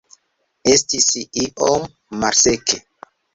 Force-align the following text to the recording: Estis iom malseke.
Estis 0.71 1.09
iom 1.43 1.85
malseke. 2.25 2.81